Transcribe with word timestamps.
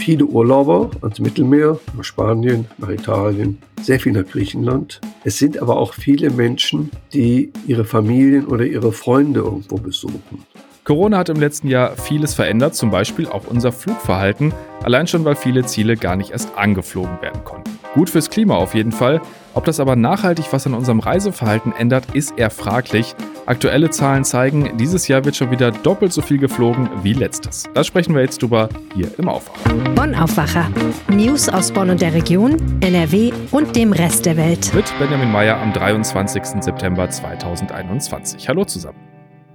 viele 0.00 0.24
Urlauber 0.24 0.90
ans 1.02 1.20
Mittelmeer, 1.20 1.78
nach 1.96 2.04
Spanien, 2.04 2.66
nach 2.78 2.88
Italien, 2.88 3.58
sehr 3.82 4.00
viel 4.00 4.12
nach 4.12 4.26
Griechenland. 4.26 5.00
Es 5.24 5.38
sind 5.38 5.60
aber 5.60 5.76
auch 5.76 5.94
viele 5.94 6.30
Menschen, 6.30 6.90
die 7.12 7.52
ihre 7.66 7.84
Familien 7.84 8.46
oder 8.46 8.64
ihre 8.64 8.92
Freunde 8.92 9.40
irgendwo 9.40 9.76
besuchen. 9.76 10.44
Corona 10.84 11.18
hat 11.18 11.28
im 11.28 11.38
letzten 11.38 11.68
Jahr 11.68 11.96
vieles 11.96 12.34
verändert, 12.34 12.74
zum 12.74 12.90
Beispiel 12.90 13.26
auch 13.26 13.46
unser 13.46 13.72
Flugverhalten, 13.72 14.52
allein 14.82 15.06
schon 15.06 15.24
weil 15.24 15.36
viele 15.36 15.64
Ziele 15.64 15.96
gar 15.96 16.16
nicht 16.16 16.30
erst 16.30 16.56
angeflogen 16.56 17.20
werden 17.20 17.44
konnten. 17.44 17.79
Gut 17.94 18.08
fürs 18.08 18.30
Klima 18.30 18.54
auf 18.54 18.74
jeden 18.74 18.92
Fall. 18.92 19.20
Ob 19.52 19.64
das 19.64 19.80
aber 19.80 19.96
nachhaltig 19.96 20.52
was 20.52 20.64
an 20.64 20.74
unserem 20.74 21.00
Reiseverhalten 21.00 21.72
ändert, 21.72 22.14
ist 22.14 22.38
eher 22.38 22.50
fraglich. 22.50 23.16
Aktuelle 23.46 23.90
Zahlen 23.90 24.22
zeigen, 24.22 24.76
dieses 24.76 25.08
Jahr 25.08 25.24
wird 25.24 25.34
schon 25.34 25.50
wieder 25.50 25.72
doppelt 25.72 26.12
so 26.12 26.22
viel 26.22 26.38
geflogen 26.38 26.88
wie 27.02 27.14
letztes. 27.14 27.64
Da 27.74 27.82
sprechen 27.82 28.14
wir 28.14 28.22
jetzt 28.22 28.40
drüber 28.42 28.68
hier 28.94 29.10
im 29.18 29.28
Aufwacher. 29.28 29.74
Bonn 29.96 30.14
Aufwacher. 30.14 30.70
News 31.08 31.48
aus 31.48 31.72
Bonn 31.72 31.90
und 31.90 32.00
der 32.00 32.14
Region, 32.14 32.56
NRW 32.80 33.32
und 33.50 33.74
dem 33.74 33.92
Rest 33.92 34.24
der 34.24 34.36
Welt. 34.36 34.72
Mit 34.72 34.92
Benjamin 35.00 35.32
Meyer 35.32 35.58
am 35.60 35.72
23. 35.72 36.62
September 36.62 37.10
2021. 37.10 38.48
Hallo 38.48 38.64
zusammen. 38.64 38.98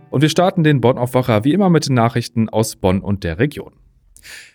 Und 0.10 0.22
wir 0.22 0.30
starten 0.30 0.64
den 0.66 0.82
Bonn 0.82 0.98
Aufwacher 0.98 1.46
wie 1.46 1.54
immer 1.54 1.70
mit 1.70 1.88
den 1.88 1.96
Nachrichten 1.96 2.50
aus 2.50 2.76
Bonn 2.76 3.00
und 3.00 3.24
der 3.24 3.40
Region. 3.40 3.72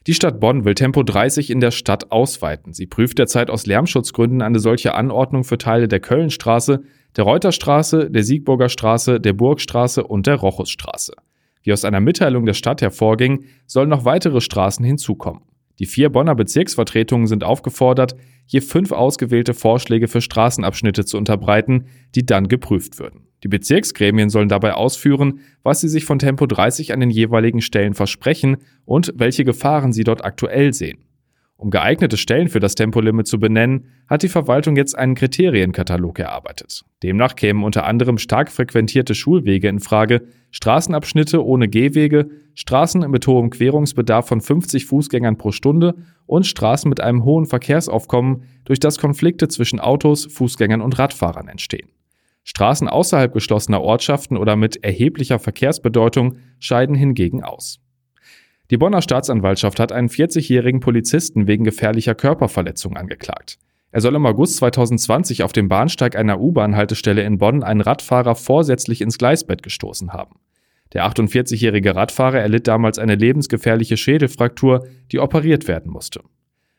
Die 0.06 0.14
Stadt 0.14 0.40
Bonn 0.40 0.64
will 0.64 0.74
Tempo 0.74 1.02
30 1.02 1.50
in 1.50 1.60
der 1.60 1.70
Stadt 1.70 2.10
ausweiten. 2.10 2.72
Sie 2.72 2.86
prüft 2.86 3.18
derzeit 3.18 3.50
aus 3.50 3.66
Lärmschutzgründen 3.66 4.42
eine 4.42 4.58
solche 4.58 4.94
Anordnung 4.94 5.44
für 5.44 5.58
Teile 5.58 5.88
der 5.88 6.00
Kölnstraße, 6.00 6.82
der 7.16 7.24
Reuterstraße, 7.24 8.10
der 8.10 8.22
Siegburger 8.22 8.68
Straße, 8.68 9.20
der 9.20 9.32
Burgstraße 9.32 10.04
und 10.04 10.26
der 10.26 10.36
Rochusstraße. 10.36 11.14
Wie 11.62 11.72
aus 11.72 11.84
einer 11.84 12.00
Mitteilung 12.00 12.46
der 12.46 12.54
Stadt 12.54 12.80
hervorging, 12.80 13.44
sollen 13.66 13.90
noch 13.90 14.04
weitere 14.04 14.40
Straßen 14.40 14.84
hinzukommen. 14.84 15.42
Die 15.80 15.86
vier 15.86 16.10
Bonner 16.10 16.34
Bezirksvertretungen 16.34 17.26
sind 17.26 17.42
aufgefordert, 17.42 18.14
je 18.46 18.60
fünf 18.60 18.92
ausgewählte 18.92 19.54
Vorschläge 19.54 20.08
für 20.08 20.20
Straßenabschnitte 20.20 21.06
zu 21.06 21.16
unterbreiten, 21.16 21.86
die 22.14 22.26
dann 22.26 22.48
geprüft 22.48 22.98
würden. 22.98 23.22
Die 23.42 23.48
Bezirksgremien 23.48 24.28
sollen 24.28 24.50
dabei 24.50 24.74
ausführen, 24.74 25.40
was 25.62 25.80
sie 25.80 25.88
sich 25.88 26.04
von 26.04 26.18
Tempo 26.18 26.46
30 26.46 26.92
an 26.92 27.00
den 27.00 27.08
jeweiligen 27.08 27.62
Stellen 27.62 27.94
versprechen 27.94 28.58
und 28.84 29.14
welche 29.16 29.44
Gefahren 29.44 29.94
sie 29.94 30.04
dort 30.04 30.22
aktuell 30.22 30.74
sehen. 30.74 30.98
Um 31.60 31.68
geeignete 31.68 32.16
Stellen 32.16 32.48
für 32.48 32.58
das 32.58 32.74
Tempolimit 32.74 33.26
zu 33.26 33.38
benennen, 33.38 33.84
hat 34.08 34.22
die 34.22 34.30
Verwaltung 34.30 34.76
jetzt 34.76 34.96
einen 34.96 35.14
Kriterienkatalog 35.14 36.18
erarbeitet. 36.18 36.86
Demnach 37.02 37.36
kämen 37.36 37.64
unter 37.64 37.84
anderem 37.84 38.16
stark 38.16 38.50
frequentierte 38.50 39.14
Schulwege 39.14 39.68
in 39.68 39.78
Frage, 39.78 40.22
Straßenabschnitte 40.52 41.44
ohne 41.44 41.68
Gehwege, 41.68 42.30
Straßen 42.54 43.02
mit 43.10 43.26
hohem 43.26 43.50
Querungsbedarf 43.50 44.26
von 44.26 44.40
50 44.40 44.86
Fußgängern 44.86 45.36
pro 45.36 45.52
Stunde 45.52 45.96
und 46.24 46.46
Straßen 46.46 46.88
mit 46.88 47.02
einem 47.02 47.24
hohen 47.24 47.44
Verkehrsaufkommen, 47.44 48.44
durch 48.64 48.80
das 48.80 48.96
Konflikte 48.96 49.48
zwischen 49.48 49.80
Autos, 49.80 50.24
Fußgängern 50.32 50.80
und 50.80 50.98
Radfahrern 50.98 51.48
entstehen. 51.48 51.90
Straßen 52.44 52.88
außerhalb 52.88 53.34
geschlossener 53.34 53.82
Ortschaften 53.82 54.38
oder 54.38 54.56
mit 54.56 54.82
erheblicher 54.82 55.38
Verkehrsbedeutung 55.38 56.36
scheiden 56.58 56.94
hingegen 56.94 57.44
aus. 57.44 57.80
Die 58.70 58.76
Bonner 58.76 59.02
Staatsanwaltschaft 59.02 59.80
hat 59.80 59.90
einen 59.90 60.08
40-jährigen 60.08 60.78
Polizisten 60.78 61.48
wegen 61.48 61.64
gefährlicher 61.64 62.14
Körperverletzung 62.14 62.96
angeklagt. 62.96 63.58
Er 63.90 64.00
soll 64.00 64.14
im 64.14 64.24
August 64.24 64.58
2020 64.58 65.42
auf 65.42 65.52
dem 65.52 65.68
Bahnsteig 65.68 66.14
einer 66.14 66.40
U-Bahn-Haltestelle 66.40 67.22
in 67.22 67.38
Bonn 67.38 67.64
einen 67.64 67.80
Radfahrer 67.80 68.36
vorsätzlich 68.36 69.00
ins 69.00 69.18
Gleisbett 69.18 69.64
gestoßen 69.64 70.12
haben. 70.12 70.36
Der 70.92 71.04
48-jährige 71.04 71.96
Radfahrer 71.96 72.38
erlitt 72.38 72.68
damals 72.68 73.00
eine 73.00 73.16
lebensgefährliche 73.16 73.96
Schädelfraktur, 73.96 74.86
die 75.10 75.18
operiert 75.18 75.66
werden 75.66 75.90
musste. 75.90 76.20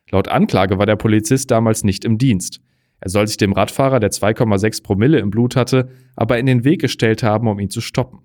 Laut 0.09 0.29
Anklage 0.29 0.77
war 0.77 0.85
der 0.85 0.95
Polizist 0.95 1.51
damals 1.51 1.83
nicht 1.83 2.05
im 2.05 2.17
Dienst. 2.17 2.61
Er 3.01 3.09
soll 3.09 3.27
sich 3.27 3.37
dem 3.37 3.51
Radfahrer, 3.51 3.99
der 3.99 4.11
2,6 4.11 4.83
Promille 4.83 5.19
im 5.19 5.29
Blut 5.29 5.57
hatte, 5.57 5.89
aber 6.15 6.39
in 6.39 6.45
den 6.45 6.63
Weg 6.63 6.79
gestellt 6.79 7.23
haben, 7.23 7.49
um 7.49 7.59
ihn 7.59 7.69
zu 7.69 7.81
stoppen. 7.81 8.19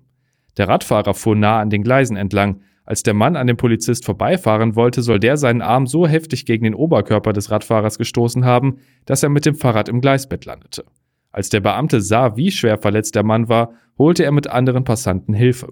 Der 0.55 0.69
Radfahrer 0.69 1.13
fuhr 1.13 1.35
nah 1.35 1.59
an 1.59 1.69
den 1.69 1.83
Gleisen 1.83 2.15
entlang, 2.15 2.61
als 2.87 3.03
der 3.03 3.13
Mann 3.13 3.35
an 3.35 3.47
dem 3.47 3.57
Polizist 3.57 4.05
vorbeifahren 4.05 4.77
wollte, 4.77 5.01
soll 5.01 5.19
der 5.19 5.35
seinen 5.35 5.61
Arm 5.61 5.87
so 5.87 6.07
heftig 6.07 6.45
gegen 6.45 6.63
den 6.63 6.73
Oberkörper 6.73 7.33
des 7.33 7.51
Radfahrers 7.51 7.97
gestoßen 7.97 8.45
haben, 8.45 8.77
dass 9.03 9.23
er 9.23 9.29
mit 9.29 9.45
dem 9.45 9.55
Fahrrad 9.55 9.89
im 9.89 9.99
Gleisbett 9.99 10.45
landete. 10.45 10.85
Als 11.29 11.49
der 11.49 11.59
Beamte 11.59 11.99
sah, 11.99 12.37
wie 12.37 12.49
schwer 12.49 12.77
verletzt 12.77 13.15
der 13.15 13.23
Mann 13.23 13.49
war, 13.49 13.73
holte 13.97 14.23
er 14.23 14.31
mit 14.31 14.47
anderen 14.47 14.85
Passanten 14.85 15.33
Hilfe. 15.33 15.67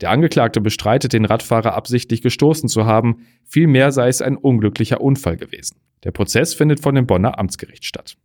Der 0.00 0.10
Angeklagte 0.10 0.60
bestreitet, 0.60 1.12
den 1.12 1.26
Radfahrer 1.26 1.74
absichtlich 1.74 2.22
gestoßen 2.22 2.68
zu 2.68 2.86
haben, 2.86 3.18
vielmehr 3.44 3.92
sei 3.92 4.08
es 4.08 4.20
ein 4.20 4.36
unglücklicher 4.36 5.00
Unfall 5.00 5.36
gewesen. 5.36 5.76
Der 6.02 6.10
Prozess 6.10 6.54
findet 6.54 6.80
von 6.80 6.96
dem 6.96 7.06
Bonner 7.06 7.38
Amtsgericht 7.38 7.84
statt. 7.84 8.16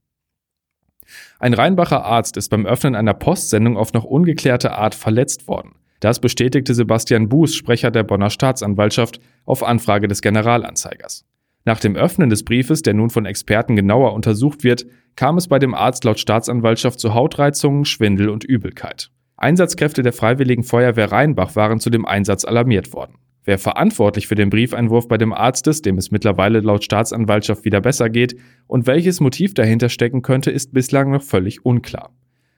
Ein 1.38 1.54
Rheinbacher 1.54 2.04
Arzt 2.04 2.36
ist 2.38 2.50
beim 2.50 2.66
Öffnen 2.66 2.96
einer 2.96 3.14
Postsendung 3.14 3.78
auf 3.78 3.94
noch 3.94 4.06
ungeklärte 4.06 4.72
Art 4.72 4.96
verletzt 4.96 5.48
worden. 5.48 5.76
Das 6.03 6.19
bestätigte 6.19 6.74
Sebastian 6.74 7.30
Buß, 7.30 7.56
Sprecher 7.56 7.90
der 7.90 8.03
Bonner 8.03 8.30
Staatsanwaltschaft, 8.30 9.22
auf 9.46 9.64
Anfrage 9.64 10.09
des 10.09 10.22
Generalanzeigers. 10.22 11.24
Nach 11.64 11.80
dem 11.80 11.96
Öffnen 11.96 12.30
des 12.30 12.44
Briefes, 12.44 12.81
der 12.81 12.94
nun 12.94 13.09
von 13.09 13.25
Experten 13.25 13.78
genauer 13.78 14.12
untersucht 14.12 14.66
wird, 14.66 14.86
kam 15.16 15.38
es 15.38 15.47
bei 15.47 15.59
dem 15.59 15.74
Arzt 15.74 16.03
laut 16.03 16.19
Staatsanwaltschaft 16.19 17.00
zu 17.00 17.13
Hautreizungen, 17.13 17.86
Schwindel 17.86 18.28
und 18.28 18.44
Übelkeit. 18.44 19.12
Einsatzkräfte 19.38 20.03
der 20.03 20.12
Freiwilligen 20.12 20.63
Feuerwehr 20.63 21.09
Rheinbach 21.09 21.56
waren 21.56 21.80
zu 21.80 21.90
dem 21.90 22.06
Einsatz 22.06 22.44
alarmiert 22.44 22.92
worden. 22.92 23.16
Wer 23.46 23.58
verantwortlich 23.58 24.28
für 24.28 24.36
den 24.36 24.50
Briefeinwurf 24.50 25.08
bei 25.08 25.18
dem 25.18 25.31
Arzt 25.31 25.68
ist, 25.68 25.86
dem 25.86 25.97
es 25.97 26.12
mittlerweile 26.12 26.59
laut 26.59 26.84
Staatsanwaltschaft 26.84 27.63
wieder 27.63 27.80
besser 27.80 28.09
geht, 28.09 28.36
und 28.68 28.88
welches 28.88 29.22
Motiv 29.22 29.53
dahinter 29.53 29.88
stecken 29.88 30.22
könnte, 30.22 30.52
ist 30.52 30.74
bislang 30.74 31.12
noch 31.12 31.24
völlig 31.24 31.66
unklar. 31.66 32.12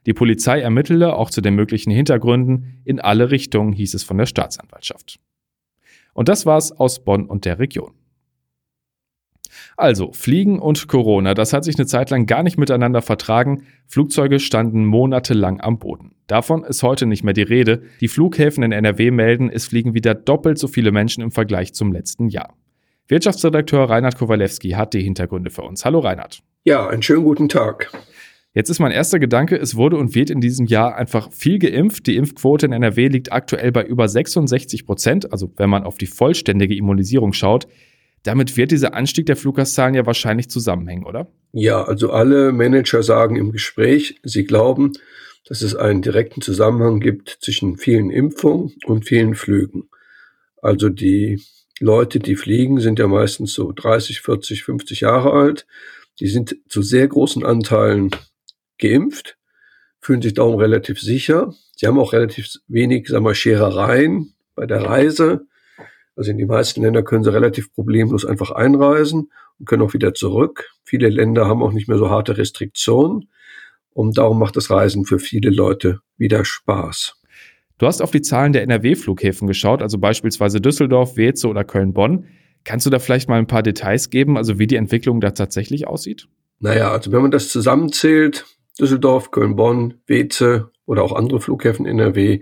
Die 0.05 0.13
Polizei 0.13 0.61
ermittele 0.61 1.15
auch 1.15 1.29
zu 1.29 1.41
den 1.41 1.55
möglichen 1.55 1.91
Hintergründen 1.91 2.81
in 2.83 2.99
alle 2.99 3.31
Richtungen, 3.31 3.73
hieß 3.73 3.93
es 3.93 4.03
von 4.03 4.17
der 4.17 4.25
Staatsanwaltschaft. 4.25 5.19
Und 6.13 6.29
das 6.29 6.45
war's 6.45 6.71
aus 6.71 7.03
Bonn 7.03 7.25
und 7.25 7.45
der 7.45 7.59
Region. 7.59 7.91
Also, 9.77 10.11
Fliegen 10.13 10.59
und 10.59 10.87
Corona, 10.87 11.33
das 11.33 11.53
hat 11.53 11.65
sich 11.65 11.77
eine 11.77 11.85
Zeit 11.85 12.09
lang 12.09 12.25
gar 12.25 12.43
nicht 12.43 12.57
miteinander 12.57 13.01
vertragen. 13.01 13.63
Flugzeuge 13.87 14.39
standen 14.39 14.85
monatelang 14.85 15.59
am 15.59 15.79
Boden. 15.79 16.15
Davon 16.27 16.63
ist 16.63 16.83
heute 16.83 17.05
nicht 17.05 17.23
mehr 17.23 17.33
die 17.33 17.41
Rede. 17.41 17.83
Die 17.99 18.07
Flughäfen 18.07 18.63
in 18.63 18.71
NRW 18.71 19.11
melden, 19.11 19.49
es 19.49 19.67
fliegen 19.67 19.93
wieder 19.93 20.13
doppelt 20.13 20.57
so 20.57 20.67
viele 20.67 20.91
Menschen 20.91 21.21
im 21.21 21.31
Vergleich 21.31 21.73
zum 21.73 21.91
letzten 21.91 22.29
Jahr. 22.29 22.55
Wirtschaftsredakteur 23.07 23.89
Reinhard 23.89 24.17
Kowalewski 24.17 24.71
hat 24.71 24.93
die 24.93 25.01
Hintergründe 25.01 25.51
für 25.51 25.61
uns. 25.61 25.85
Hallo 25.85 25.99
Reinhard. 25.99 26.41
Ja, 26.63 26.87
einen 26.87 27.03
schönen 27.03 27.23
guten 27.23 27.49
Tag. 27.49 27.91
Jetzt 28.55 28.69
ist 28.69 28.79
mein 28.79 28.93
erster 28.93 29.19
Gedanke, 29.19 29.57
es 29.57 29.75
wurde 29.75 29.97
und 29.97 30.15
wird 30.15 30.29
in 30.29 30.39
diesem 30.39 30.65
Jahr 30.65 30.95
einfach 30.95 31.29
viel 31.33 31.59
geimpft. 31.59 32.07
Die 32.07 32.15
Impfquote 32.15 32.67
in 32.67 32.71
NRW 32.71 33.09
liegt 33.09 33.33
aktuell 33.33 33.73
bei 33.73 33.83
über 33.83 34.07
66 34.07 34.85
Prozent, 34.85 35.33
also 35.33 35.51
wenn 35.57 35.69
man 35.69 35.83
auf 35.83 35.97
die 35.97 36.07
vollständige 36.07 36.73
Immunisierung 36.73 37.33
schaut. 37.33 37.67
Damit 38.23 38.55
wird 38.55 38.71
dieser 38.71 38.93
Anstieg 38.93 39.25
der 39.25 39.35
Fluggaszahlen 39.35 39.93
ja 39.93 40.05
wahrscheinlich 40.05 40.49
zusammenhängen, 40.49 41.05
oder? 41.05 41.27
Ja, 41.51 41.83
also 41.83 42.11
alle 42.11 42.53
Manager 42.53 43.03
sagen 43.03 43.35
im 43.35 43.51
Gespräch, 43.51 44.21
sie 44.23 44.45
glauben, 44.45 44.93
dass 45.45 45.61
es 45.61 45.75
einen 45.75 46.01
direkten 46.01 46.39
Zusammenhang 46.39 47.01
gibt 47.01 47.37
zwischen 47.41 47.75
vielen 47.75 48.09
Impfungen 48.09 48.73
und 48.85 49.03
vielen 49.03 49.35
Flügen. 49.35 49.89
Also 50.61 50.87
die 50.87 51.41
Leute, 51.81 52.19
die 52.19 52.37
fliegen, 52.37 52.79
sind 52.79 52.99
ja 52.99 53.07
meistens 53.07 53.53
so 53.53 53.73
30, 53.73 54.21
40, 54.21 54.63
50 54.63 55.01
Jahre 55.01 55.33
alt. 55.33 55.67
Die 56.21 56.27
sind 56.27 56.55
zu 56.69 56.81
sehr 56.81 57.09
großen 57.09 57.43
Anteilen 57.43 58.11
geimpft, 58.77 59.37
fühlen 59.99 60.21
sich 60.21 60.33
darum 60.33 60.55
relativ 60.55 60.99
sicher. 60.99 61.53
Sie 61.75 61.87
haben 61.87 61.99
auch 61.99 62.13
relativ 62.13 62.47
wenig, 62.67 63.07
sagen 63.07 63.25
wir, 63.25 63.35
Scherereien 63.35 64.33
bei 64.55 64.65
der 64.65 64.83
Reise. 64.83 65.47
Also 66.15 66.31
in 66.31 66.37
die 66.37 66.45
meisten 66.45 66.81
Länder 66.81 67.03
können 67.03 67.23
sie 67.23 67.33
relativ 67.33 67.73
problemlos 67.73 68.25
einfach 68.25 68.51
einreisen 68.51 69.31
und 69.59 69.65
können 69.65 69.81
auch 69.81 69.93
wieder 69.93 70.13
zurück. 70.13 70.69
Viele 70.83 71.09
Länder 71.09 71.47
haben 71.47 71.61
auch 71.61 71.73
nicht 71.73 71.87
mehr 71.87 71.97
so 71.97 72.09
harte 72.09 72.37
Restriktionen. 72.37 73.29
Und 73.91 74.17
darum 74.17 74.39
macht 74.39 74.57
das 74.57 74.69
Reisen 74.69 75.05
für 75.05 75.19
viele 75.19 75.49
Leute 75.49 76.01
wieder 76.17 76.43
Spaß. 76.43 77.15
Du 77.77 77.87
hast 77.87 78.01
auf 78.01 78.11
die 78.11 78.21
Zahlen 78.21 78.53
der 78.53 78.63
NRW-Flughäfen 78.63 79.47
geschaut, 79.47 79.81
also 79.81 79.97
beispielsweise 79.97 80.61
Düsseldorf, 80.61 81.17
Weze 81.17 81.47
oder 81.47 81.63
Köln-Bonn. 81.63 82.25
Kannst 82.63 82.85
du 82.85 82.89
da 82.89 82.99
vielleicht 82.99 83.29
mal 83.29 83.37
ein 83.37 83.47
paar 83.47 83.63
Details 83.63 84.09
geben, 84.09 84.37
also 84.37 84.59
wie 84.59 84.67
die 84.67 84.77
Entwicklung 84.77 85.19
da 85.19 85.31
tatsächlich 85.31 85.87
aussieht? 85.87 86.27
Naja, 86.59 86.91
also 86.91 87.11
wenn 87.11 87.21
man 87.21 87.31
das 87.31 87.49
zusammenzählt, 87.49 88.45
Düsseldorf, 88.79 89.31
Köln, 89.31 89.55
Bonn, 89.55 89.95
Weze 90.07 90.71
oder 90.85 91.03
auch 91.03 91.13
andere 91.13 91.41
Flughäfen 91.41 91.85
NRW, 91.85 92.41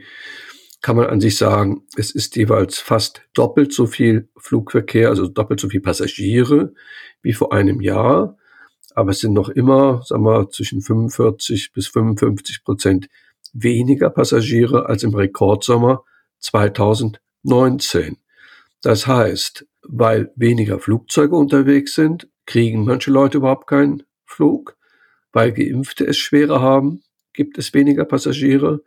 kann 0.82 0.98
man 0.98 1.08
an 1.08 1.22
sich 1.22 1.38
sagen, 1.38 1.84
es 1.96 2.12
ist 2.12 2.36
jeweils 2.36 2.80
fast 2.80 3.22
doppelt 3.34 3.72
so 3.74 3.88
viel 3.88 4.30
Flugverkehr, 4.38 5.10
also 5.10 5.28
doppelt 5.28 5.60
so 5.60 5.70
viel 5.70 5.80
Passagiere 5.80 6.74
wie 7.22 7.34
vor 7.34 7.54
einem 7.54 7.80
Jahr. 7.80 8.38
Aber 8.94 9.12
es 9.12 9.20
sind 9.20 9.34
noch 9.34 9.50
immer, 9.50 10.02
sagen 10.04 10.24
wir, 10.24 10.50
zwischen 10.50 10.82
45 10.82 11.72
bis 11.72 11.88
55 11.88 12.64
Prozent 12.64 13.08
weniger 13.54 14.10
Passagiere 14.10 14.88
als 14.88 15.04
im 15.04 15.14
Rekordsommer 15.14 16.04
2019. 16.40 18.18
Das 18.82 19.08
heißt, 19.08 19.66
weil 19.84 20.32
weniger 20.36 20.80
Flugzeuge 20.80 21.36
unterwegs 21.36 21.96
sind, 21.96 22.28
kriegen 22.46 22.84
manche 22.84 23.10
Leute 23.10 23.38
überhaupt 23.38 23.68
keinen 23.68 24.04
Flug. 24.26 24.76
Weil 25.34 25.52
Geimpfte 25.52 26.06
es 26.06 26.18
schwerer 26.18 26.62
haben, 26.62 27.04
gibt 27.34 27.58
es 27.58 27.74
weniger 27.74 28.06
Passagiere. 28.06 28.82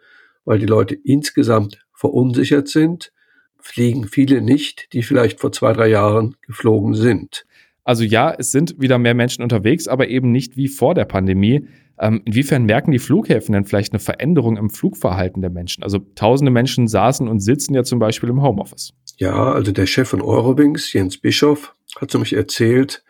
Weil 0.45 0.59
die 0.59 0.67
Leute 0.67 0.95
insgesamt 0.95 1.85
verunsichert 1.93 2.69
sind, 2.69 3.13
fliegen 3.59 4.07
viele 4.07 4.41
nicht, 4.41 4.93
die 4.93 5.03
vielleicht 5.03 5.41
vor 5.41 5.53
zwei, 5.53 5.73
drei 5.73 5.89
Jahren 5.89 6.37
geflogen 6.43 6.95
sind. 6.95 7.45
Also 7.85 8.05
ja, 8.05 8.35
es 8.37 8.53
sind 8.53 8.81
wieder 8.81 8.99
mehr 8.99 9.15
Menschen 9.15 9.43
unterwegs, 9.43 9.87
aber 9.87 10.09
eben 10.09 10.33
nicht 10.33 10.57
wie 10.57 10.69
vor 10.69 10.95
der 10.95 11.05
Pandemie. 11.05 11.69
Ähm, 11.99 12.23
inwiefern 12.25 12.65
merken 12.65 12.91
die 12.91 12.99
Flughäfen 12.99 13.53
denn 13.53 13.65
vielleicht 13.65 13.93
eine 13.93 14.01
Veränderung 14.01 14.57
im 14.57 14.71
Flugverhalten 14.71 15.41
der 15.41 15.51
Menschen? 15.51 15.83
Also 15.83 16.01
tausende 16.15 16.51
Menschen 16.51 16.89
saßen 16.89 17.29
und 17.29 17.41
sitzen 17.41 17.75
ja 17.75 17.85
zum 17.85 17.99
Beispiel 17.99 18.29
im 18.29 18.43
Homeoffice. 18.43 18.93
Ja, 19.19 19.53
also 19.53 19.73
der 19.73 19.87
Chef 19.87 20.09
von 20.09 20.21
Eurowings, 20.21 20.93
Jens 20.93 21.17
Bischoff, 21.17 21.75
hat 21.97 22.11
zu 22.11 22.19
mich 22.19 22.35
erzählt, 22.35 23.03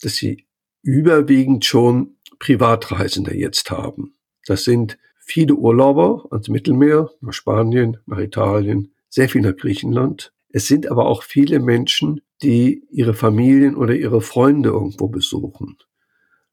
dass 0.00 0.14
sie 0.14 0.46
überwiegend 0.82 1.64
schon 1.64 2.16
Privatreisende 2.42 3.36
jetzt 3.36 3.70
haben. 3.70 4.16
Das 4.46 4.64
sind 4.64 4.98
viele 5.20 5.54
Urlauber 5.54 6.26
ans 6.32 6.48
Mittelmeer, 6.48 7.08
nach 7.20 7.32
Spanien, 7.32 7.98
nach 8.06 8.18
Italien, 8.18 8.92
sehr 9.08 9.28
viel 9.28 9.42
nach 9.42 9.56
Griechenland. 9.56 10.32
Es 10.48 10.66
sind 10.66 10.90
aber 10.90 11.06
auch 11.06 11.22
viele 11.22 11.60
Menschen, 11.60 12.20
die 12.42 12.82
ihre 12.90 13.14
Familien 13.14 13.76
oder 13.76 13.94
ihre 13.94 14.20
Freunde 14.20 14.70
irgendwo 14.70 15.06
besuchen. 15.06 15.76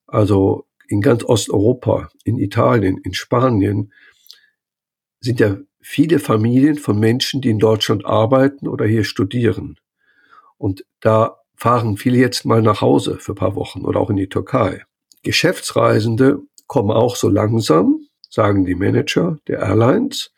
Also 0.05 0.67
in 0.87 1.01
ganz 1.01 1.23
Osteuropa, 1.23 2.09
in 2.23 2.37
Italien, 2.37 2.99
in 2.99 3.15
Spanien 3.15 3.91
sind 5.21 5.39
ja 5.39 5.57
viele 5.81 6.19
Familien 6.19 6.77
von 6.77 6.99
Menschen, 6.99 7.41
die 7.41 7.49
in 7.49 7.57
Deutschland 7.57 8.05
arbeiten 8.05 8.67
oder 8.67 8.85
hier 8.85 9.03
studieren. 9.03 9.79
Und 10.59 10.85
da 10.99 11.37
fahren 11.55 11.97
viele 11.97 12.19
jetzt 12.19 12.45
mal 12.45 12.61
nach 12.61 12.81
Hause 12.81 13.17
für 13.17 13.31
ein 13.31 13.35
paar 13.35 13.55
Wochen 13.55 13.85
oder 13.85 13.99
auch 13.99 14.11
in 14.11 14.17
die 14.17 14.29
Türkei. 14.29 14.83
Geschäftsreisende 15.23 16.41
kommen 16.67 16.91
auch 16.91 17.15
so 17.15 17.29
langsam, 17.29 17.99
sagen 18.29 18.65
die 18.65 18.75
Manager 18.75 19.39
der 19.47 19.59
Airlines, 19.59 20.31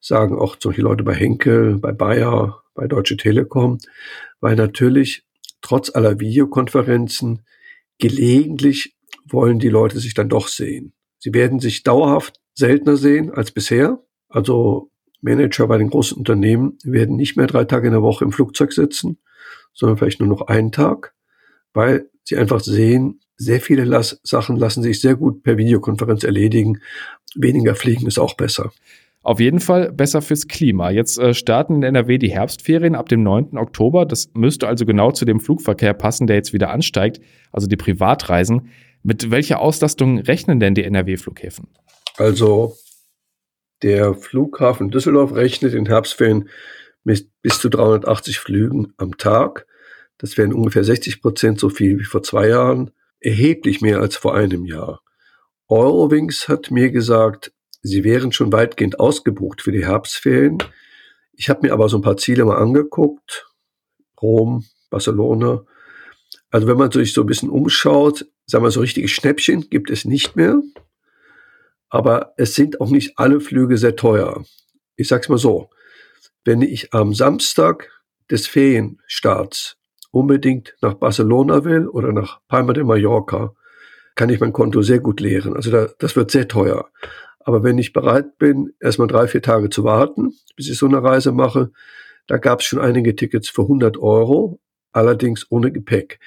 sagen 0.00 0.38
auch 0.38 0.56
solche 0.58 0.82
Leute 0.82 1.04
bei 1.04 1.14
Henkel, 1.14 1.78
bei 1.78 1.92
Bayer, 1.92 2.62
bei 2.74 2.86
Deutsche 2.86 3.16
Telekom, 3.16 3.78
weil 4.40 4.56
natürlich 4.56 5.24
trotz 5.60 5.94
aller 5.94 6.20
Videokonferenzen 6.20 7.42
gelegentlich 7.98 8.96
wollen 9.24 9.58
die 9.58 9.68
Leute 9.68 9.98
sich 9.98 10.14
dann 10.14 10.28
doch 10.28 10.48
sehen. 10.48 10.94
Sie 11.18 11.34
werden 11.34 11.60
sich 11.60 11.82
dauerhaft 11.82 12.40
seltener 12.54 12.96
sehen 12.96 13.30
als 13.30 13.50
bisher. 13.50 14.02
Also 14.28 14.90
Manager 15.20 15.66
bei 15.66 15.78
den 15.78 15.90
großen 15.90 16.16
Unternehmen 16.16 16.78
werden 16.84 17.16
nicht 17.16 17.36
mehr 17.36 17.46
drei 17.46 17.64
Tage 17.64 17.88
in 17.88 17.92
der 17.92 18.02
Woche 18.02 18.24
im 18.24 18.32
Flugzeug 18.32 18.72
sitzen, 18.72 19.18
sondern 19.74 19.98
vielleicht 19.98 20.20
nur 20.20 20.28
noch 20.28 20.42
einen 20.42 20.72
Tag, 20.72 21.14
weil 21.72 22.08
sie 22.24 22.36
einfach 22.36 22.60
sehen, 22.60 23.20
sehr 23.38 23.60
viele 23.60 23.84
Las 23.84 24.20
Sachen 24.24 24.56
lassen 24.56 24.82
sich 24.82 25.00
sehr 25.00 25.14
gut 25.14 25.42
per 25.42 25.56
Videokonferenz 25.56 26.24
erledigen. 26.24 26.80
Weniger 27.36 27.74
fliegen 27.74 28.06
ist 28.06 28.18
auch 28.18 28.34
besser. 28.34 28.72
Auf 29.22 29.40
jeden 29.40 29.60
Fall 29.60 29.92
besser 29.92 30.22
fürs 30.22 30.48
Klima. 30.48 30.90
Jetzt 30.90 31.18
äh, 31.18 31.34
starten 31.34 31.76
in 31.76 31.82
NRW 31.82 32.18
die 32.18 32.30
Herbstferien 32.30 32.94
ab 32.94 33.08
dem 33.08 33.22
9. 33.22 33.56
Oktober. 33.56 34.06
Das 34.06 34.30
müsste 34.34 34.66
also 34.66 34.86
genau 34.86 35.12
zu 35.12 35.24
dem 35.24 35.40
Flugverkehr 35.40 35.94
passen, 35.94 36.26
der 36.26 36.36
jetzt 36.36 36.52
wieder 36.52 36.70
ansteigt, 36.70 37.20
also 37.52 37.66
die 37.66 37.76
Privatreisen. 37.76 38.70
Mit 39.02 39.30
welcher 39.30 39.60
Auslastung 39.60 40.18
rechnen 40.18 40.60
denn 40.60 40.74
die 40.74 40.84
NRW-Flughäfen? 40.84 41.68
Also 42.16 42.76
der 43.82 44.14
Flughafen 44.14 44.90
Düsseldorf 44.90 45.34
rechnet 45.34 45.74
in 45.74 45.86
Herbstferien 45.86 46.48
mit 47.04 47.28
bis 47.42 47.60
zu 47.60 47.68
380 47.68 48.40
Flügen 48.40 48.92
am 48.96 49.16
Tag. 49.16 49.66
Das 50.16 50.36
wären 50.36 50.52
ungefähr 50.52 50.82
60 50.82 51.22
Prozent 51.22 51.60
so 51.60 51.68
viel 51.68 51.98
wie 52.00 52.04
vor 52.04 52.22
zwei 52.22 52.48
Jahren 52.48 52.90
erheblich 53.20 53.80
mehr 53.80 54.00
als 54.00 54.16
vor 54.16 54.34
einem 54.34 54.64
Jahr. 54.64 55.02
Eurowings 55.68 56.48
hat 56.48 56.70
mir 56.70 56.90
gesagt, 56.90 57.52
sie 57.82 58.04
wären 58.04 58.32
schon 58.32 58.52
weitgehend 58.52 59.00
ausgebucht 59.00 59.62
für 59.62 59.72
die 59.72 59.84
Herbstferien. 59.84 60.58
Ich 61.32 61.48
habe 61.50 61.66
mir 61.66 61.72
aber 61.72 61.88
so 61.88 61.98
ein 61.98 62.02
paar 62.02 62.16
Ziele 62.16 62.44
mal 62.44 62.56
angeguckt. 62.56 63.46
Rom, 64.20 64.64
Barcelona. 64.90 65.64
Also 66.50 66.66
wenn 66.66 66.78
man 66.78 66.90
sich 66.90 67.12
so 67.12 67.22
ein 67.22 67.26
bisschen 67.26 67.50
umschaut, 67.50 68.26
sagen 68.46 68.64
wir 68.64 68.70
so 68.70 68.80
richtige 68.80 69.08
Schnäppchen 69.08 69.68
gibt 69.68 69.90
es 69.90 70.04
nicht 70.04 70.36
mehr. 70.36 70.62
Aber 71.90 72.34
es 72.36 72.54
sind 72.54 72.80
auch 72.80 72.90
nicht 72.90 73.18
alle 73.18 73.40
Flüge 73.40 73.78
sehr 73.78 73.96
teuer. 73.96 74.44
Ich 74.96 75.08
sag's 75.08 75.28
mal 75.28 75.38
so. 75.38 75.70
Wenn 76.44 76.62
ich 76.62 76.92
am 76.94 77.14
Samstag 77.14 77.90
des 78.30 78.46
Ferienstarts 78.46 79.77
unbedingt 80.18 80.76
nach 80.80 80.94
Barcelona 80.94 81.64
will 81.64 81.88
oder 81.88 82.12
nach 82.12 82.40
Palma 82.48 82.72
de 82.72 82.84
Mallorca, 82.84 83.54
kann 84.14 84.30
ich 84.30 84.40
mein 84.40 84.52
Konto 84.52 84.82
sehr 84.82 85.00
gut 85.00 85.20
leeren. 85.20 85.54
Also 85.54 85.70
da, 85.70 85.88
das 85.98 86.16
wird 86.16 86.30
sehr 86.30 86.48
teuer. 86.48 86.88
Aber 87.40 87.62
wenn 87.62 87.78
ich 87.78 87.92
bereit 87.92 88.36
bin, 88.38 88.72
erstmal 88.80 89.08
drei, 89.08 89.26
vier 89.28 89.42
Tage 89.42 89.70
zu 89.70 89.84
warten, 89.84 90.34
bis 90.56 90.68
ich 90.68 90.76
so 90.76 90.86
eine 90.86 91.02
Reise 91.02 91.32
mache, 91.32 91.70
da 92.26 92.36
gab 92.36 92.60
es 92.60 92.66
schon 92.66 92.80
einige 92.80 93.16
Tickets 93.16 93.48
für 93.48 93.62
100 93.62 93.96
Euro, 93.96 94.60
allerdings 94.92 95.46
ohne 95.50 95.72
Gepäck. 95.72 96.20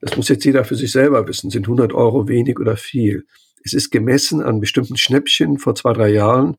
Das 0.00 0.16
muss 0.16 0.28
jetzt 0.28 0.44
jeder 0.44 0.64
für 0.64 0.74
sich 0.74 0.90
selber 0.90 1.28
wissen. 1.28 1.50
Sind 1.50 1.66
100 1.66 1.92
Euro 1.92 2.28
wenig 2.28 2.58
oder 2.58 2.76
viel? 2.76 3.24
Es 3.64 3.72
ist 3.72 3.90
gemessen 3.90 4.42
an 4.42 4.60
bestimmten 4.60 4.96
Schnäppchen 4.96 5.58
vor 5.58 5.74
zwei, 5.74 5.92
drei 5.92 6.08
Jahren, 6.10 6.56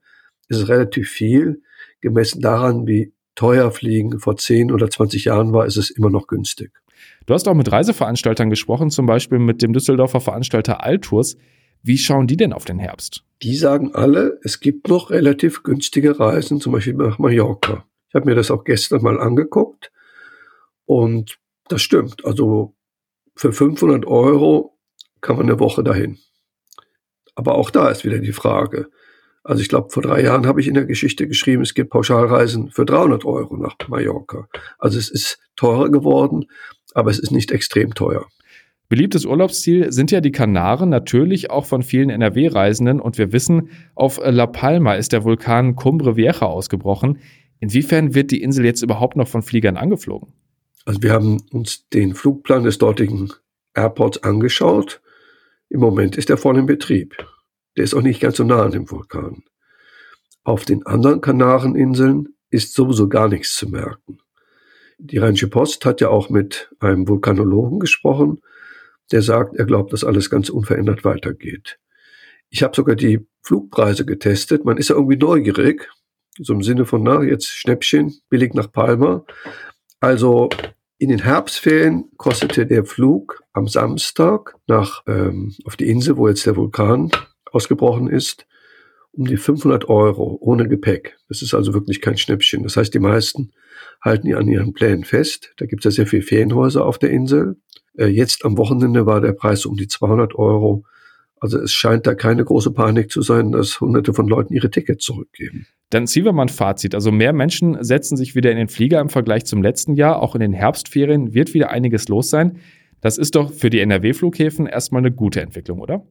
ist 0.47 0.61
es 0.61 0.69
relativ 0.69 1.09
viel. 1.09 1.61
Gemessen 2.01 2.41
daran, 2.41 2.87
wie 2.87 3.13
teuer 3.35 3.71
Fliegen 3.71 4.19
vor 4.19 4.37
10 4.37 4.71
oder 4.71 4.89
20 4.89 5.25
Jahren 5.25 5.53
war, 5.53 5.65
ist 5.65 5.77
es 5.77 5.89
immer 5.89 6.09
noch 6.09 6.27
günstig. 6.27 6.71
Du 7.25 7.33
hast 7.33 7.47
auch 7.47 7.53
mit 7.53 7.71
Reiseveranstaltern 7.71 8.49
gesprochen, 8.49 8.89
zum 8.89 9.05
Beispiel 9.05 9.39
mit 9.39 9.61
dem 9.61 9.73
Düsseldorfer 9.73 10.21
Veranstalter 10.21 10.83
Altours. 10.83 11.37
Wie 11.83 11.97
schauen 11.97 12.27
die 12.27 12.37
denn 12.37 12.53
auf 12.53 12.65
den 12.65 12.79
Herbst? 12.79 13.23
Die 13.41 13.55
sagen 13.55 13.93
alle, 13.93 14.39
es 14.43 14.59
gibt 14.59 14.87
noch 14.87 15.11
relativ 15.11 15.63
günstige 15.63 16.19
Reisen, 16.19 16.59
zum 16.59 16.73
Beispiel 16.73 16.93
nach 16.93 17.19
Mallorca. 17.19 17.85
Ich 18.09 18.15
habe 18.15 18.25
mir 18.25 18.35
das 18.35 18.49
auch 18.49 18.63
gestern 18.63 19.01
mal 19.01 19.19
angeguckt 19.19 19.91
und 20.85 21.37
das 21.67 21.81
stimmt. 21.81 22.25
Also 22.25 22.73
für 23.35 23.51
500 23.51 24.05
Euro 24.05 24.77
kann 25.21 25.37
man 25.37 25.47
eine 25.47 25.59
Woche 25.59 25.83
dahin. 25.83 26.17
Aber 27.35 27.55
auch 27.55 27.69
da 27.69 27.89
ist 27.89 28.05
wieder 28.05 28.19
die 28.19 28.31
Frage, 28.31 28.89
also 29.45 29.61
ich 29.61 29.69
glaube, 29.69 29.91
vor 29.91 30.01
drei 30.01 30.23
Jahren 30.23 30.47
habe 30.47 30.59
ich 30.59 30.67
in 30.67 30.73
der 30.73 30.85
Geschichte 30.85 31.27
geschrieben, 31.27 31.61
es 31.61 31.75
gibt 31.75 31.91
Pauschalreisen 31.91 32.71
für 32.71 32.83
300 32.83 33.25
Euro 33.25 33.55
nach 33.57 33.75
Mallorca. 33.87 34.47
Also 34.79 34.97
es 34.97 35.09
ist 35.09 35.39
teurer 35.55 35.89
geworden, 35.89 36.45
aber 36.95 37.11
es 37.11 37.19
ist 37.19 37.31
nicht 37.31 37.51
extrem 37.51 37.93
teuer. 37.93 38.25
Beliebtes 38.89 39.25
Urlaubsziel 39.25 39.91
sind 39.91 40.09
ja 40.09 40.19
die 40.19 40.31
Kanaren, 40.31 40.89
natürlich 40.89 41.51
auch 41.51 41.65
von 41.65 41.83
vielen 41.83 42.09
NRW-Reisenden. 42.09 42.99
Und 42.99 43.19
wir 43.19 43.31
wissen, 43.31 43.69
auf 43.93 44.19
La 44.23 44.47
Palma 44.47 44.95
ist 44.95 45.11
der 45.11 45.23
Vulkan 45.23 45.75
Cumbre 45.75 46.15
Vieja 46.15 46.41
ausgebrochen. 46.41 47.19
Inwiefern 47.59 48.15
wird 48.15 48.31
die 48.31 48.41
Insel 48.41 48.65
jetzt 48.65 48.81
überhaupt 48.81 49.15
noch 49.15 49.27
von 49.27 49.43
Fliegern 49.43 49.77
angeflogen? 49.77 50.33
Also 50.85 51.03
wir 51.03 51.13
haben 51.13 51.41
uns 51.51 51.87
den 51.89 52.15
Flugplan 52.15 52.63
des 52.63 52.79
dortigen 52.79 53.31
Airports 53.75 54.23
angeschaut. 54.23 55.01
Im 55.69 55.81
Moment 55.81 56.15
ist 56.15 56.29
er 56.31 56.37
voll 56.37 56.57
in 56.57 56.65
Betrieb. 56.65 57.15
Der 57.77 57.83
ist 57.83 57.93
auch 57.93 58.01
nicht 58.01 58.21
ganz 58.21 58.37
so 58.37 58.43
nah 58.43 58.63
an 58.63 58.71
dem 58.71 58.89
Vulkan. 58.89 59.43
Auf 60.43 60.65
den 60.65 60.85
anderen 60.85 61.21
Kanareninseln 61.21 62.35
ist 62.49 62.73
sowieso 62.73 63.09
gar 63.09 63.27
nichts 63.27 63.55
zu 63.55 63.67
merken. 63.67 64.19
Die 64.97 65.17
Rheinische 65.17 65.49
Post 65.49 65.85
hat 65.85 66.01
ja 66.01 66.09
auch 66.09 66.29
mit 66.29 66.71
einem 66.79 67.07
Vulkanologen 67.07 67.79
gesprochen, 67.79 68.41
der 69.11 69.21
sagt, 69.21 69.55
er 69.55 69.65
glaubt, 69.65 69.91
dass 69.91 70.03
alles 70.03 70.29
ganz 70.29 70.49
unverändert 70.49 71.03
weitergeht. 71.03 71.79
Ich 72.49 72.63
habe 72.63 72.75
sogar 72.75 72.95
die 72.95 73.27
Flugpreise 73.41 74.05
getestet. 74.05 74.65
Man 74.65 74.77
ist 74.77 74.89
ja 74.89 74.95
irgendwie 74.95 75.17
neugierig, 75.17 75.89
so 76.37 76.53
im 76.53 76.63
Sinne 76.63 76.85
von, 76.85 77.03
na, 77.03 77.23
jetzt 77.23 77.47
Schnäppchen, 77.47 78.15
billig 78.29 78.53
nach 78.53 78.71
Palma. 78.71 79.25
Also 79.99 80.49
in 80.97 81.09
den 81.09 81.19
Herbstferien 81.19 82.09
kostete 82.17 82.65
der 82.65 82.85
Flug 82.85 83.43
am 83.53 83.67
Samstag 83.67 84.55
nach 84.67 85.03
ähm, 85.07 85.53
auf 85.65 85.75
die 85.75 85.89
Insel, 85.89 86.17
wo 86.17 86.27
jetzt 86.27 86.45
der 86.45 86.55
Vulkan 86.55 87.11
ausgebrochen 87.55 88.07
ist, 88.07 88.45
um 89.11 89.25
die 89.25 89.37
500 89.37 89.87
Euro 89.89 90.37
ohne 90.41 90.67
Gepäck. 90.67 91.17
Das 91.29 91.41
ist 91.41 91.53
also 91.53 91.73
wirklich 91.73 92.01
kein 92.01 92.17
Schnäppchen. 92.17 92.63
Das 92.63 92.77
heißt, 92.77 92.93
die 92.93 92.99
meisten 92.99 93.51
halten 94.01 94.33
an 94.35 94.47
ihren 94.47 94.73
Plänen 94.73 95.03
fest. 95.03 95.53
Da 95.57 95.65
gibt 95.65 95.85
es 95.85 95.85
ja 95.85 96.03
sehr 96.03 96.07
viele 96.07 96.21
Ferienhäuser 96.21 96.85
auf 96.85 96.99
der 96.99 97.11
Insel. 97.11 97.57
Äh, 97.97 98.07
jetzt 98.07 98.45
am 98.45 98.57
Wochenende 98.57 99.05
war 99.05 99.21
der 99.21 99.33
Preis 99.33 99.65
um 99.65 99.75
die 99.75 99.87
200 99.87 100.35
Euro. 100.35 100.83
Also 101.39 101.59
es 101.59 101.71
scheint 101.71 102.07
da 102.07 102.15
keine 102.15 102.43
große 102.43 102.71
Panik 102.71 103.11
zu 103.11 103.21
sein, 103.21 103.51
dass 103.51 103.79
hunderte 103.79 104.13
von 104.13 104.27
Leuten 104.27 104.53
ihre 104.53 104.69
Tickets 104.69 105.03
zurückgeben. 105.03 105.67
Dann 105.89 106.07
ziehen 106.07 106.25
wir 106.25 106.33
mal 106.33 106.43
ein 106.43 106.49
Fazit. 106.49 106.95
Also 106.95 107.11
mehr 107.11 107.33
Menschen 107.33 107.83
setzen 107.83 108.17
sich 108.17 108.35
wieder 108.35 108.51
in 108.51 108.57
den 108.57 108.67
Flieger 108.67 108.99
im 108.99 109.09
Vergleich 109.09 109.45
zum 109.45 109.61
letzten 109.61 109.93
Jahr. 109.93 110.21
Auch 110.21 110.35
in 110.35 110.41
den 110.41 110.53
Herbstferien 110.53 111.33
wird 111.33 111.53
wieder 111.53 111.69
einiges 111.69 112.07
los 112.07 112.29
sein. 112.29 112.59
Das 113.01 113.17
ist 113.17 113.35
doch 113.35 113.53
für 113.53 113.69
die 113.69 113.79
NRW-Flughäfen 113.81 114.65
erstmal 114.65 115.01
eine 115.01 115.11
gute 115.11 115.41
Entwicklung, 115.41 115.79
oder? 115.79 116.05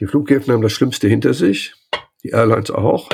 Die 0.00 0.06
Flughäfen 0.06 0.52
haben 0.52 0.62
das 0.62 0.72
Schlimmste 0.72 1.08
hinter 1.08 1.34
sich, 1.34 1.74
die 2.24 2.30
Airlines 2.30 2.70
auch. 2.70 3.08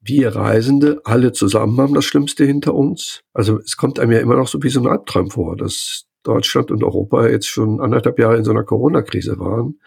Wir 0.00 0.34
Reisende, 0.34 1.00
alle 1.04 1.32
zusammen 1.32 1.78
haben 1.78 1.94
das 1.94 2.04
Schlimmste 2.06 2.44
hinter 2.44 2.74
uns. 2.74 3.20
Also 3.32 3.58
es 3.58 3.76
kommt 3.76 3.98
einem 3.98 4.12
ja 4.12 4.18
immer 4.18 4.36
noch 4.36 4.48
so 4.48 4.62
wie 4.62 4.68
so 4.70 4.80
ein 4.80 4.86
Albtraum 4.86 5.30
vor, 5.30 5.56
dass 5.56 6.06
Deutschland 6.22 6.70
und 6.70 6.82
Europa 6.82 7.28
jetzt 7.28 7.48
schon 7.48 7.80
anderthalb 7.80 8.18
Jahre 8.18 8.38
in 8.38 8.44
so 8.44 8.50
einer 8.50 8.64
Corona-Krise 8.64 9.38
waren. 9.38 9.78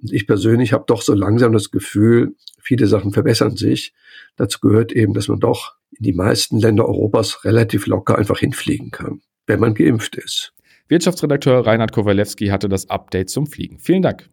Und 0.00 0.12
ich 0.12 0.26
persönlich 0.26 0.72
habe 0.72 0.84
doch 0.86 1.02
so 1.02 1.14
langsam 1.14 1.52
das 1.52 1.70
Gefühl, 1.70 2.34
viele 2.60 2.86
Sachen 2.86 3.12
verbessern 3.12 3.56
sich. 3.56 3.94
Dazu 4.36 4.60
gehört 4.60 4.92
eben, 4.92 5.14
dass 5.14 5.28
man 5.28 5.40
doch 5.40 5.74
in 5.90 6.02
die 6.02 6.12
meisten 6.12 6.58
Länder 6.58 6.86
Europas 6.86 7.44
relativ 7.44 7.86
locker 7.86 8.18
einfach 8.18 8.38
hinfliegen 8.38 8.90
kann, 8.90 9.20
wenn 9.46 9.60
man 9.60 9.74
geimpft 9.74 10.16
ist. 10.16 10.52
Wirtschaftsredakteur 10.88 11.66
Reinhard 11.66 11.92
Kowalewski 11.92 12.48
hatte 12.48 12.68
das 12.68 12.88
Update 12.90 13.30
zum 13.30 13.46
Fliegen. 13.46 13.78
Vielen 13.78 14.02
Dank. 14.02 14.28